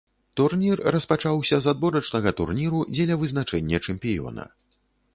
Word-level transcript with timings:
Турнір 0.39 0.81
распачаўся 0.95 1.59
з 1.67 1.71
адборачнага 1.75 2.35
турніру, 2.41 2.79
дзеля 2.97 3.21
вызначэння 3.23 3.77
чэмпіёна. 3.87 4.53